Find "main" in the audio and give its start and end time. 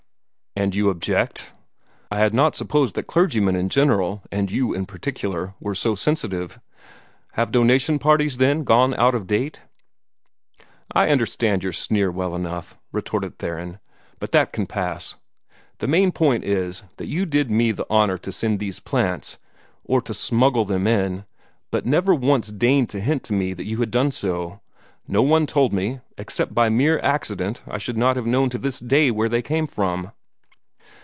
15.87-16.11